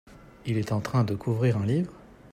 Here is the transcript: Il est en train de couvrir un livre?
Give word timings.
Il 0.47 0.57
est 0.57 0.71
en 0.71 0.79
train 0.81 1.03
de 1.03 1.13
couvrir 1.13 1.57
un 1.59 1.65
livre? 1.67 1.91